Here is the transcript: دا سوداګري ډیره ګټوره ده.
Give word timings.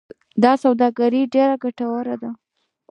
دا 0.43 0.51
سوداګري 0.63 1.21
ډیره 1.33 1.55
ګټوره 1.63 2.15
ده. 2.21 2.31